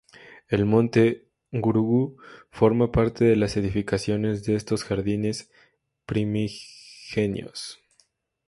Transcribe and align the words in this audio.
El 0.47 0.65
monte 0.65 1.27
Gurugú 1.51 2.17
forma 2.49 2.91
parte 2.91 3.23
de 3.23 3.35
las 3.35 3.55
edificaciones 3.55 4.43
de 4.43 4.55
estos 4.55 4.83
jardines 4.83 5.51
primigenios. 6.07 7.77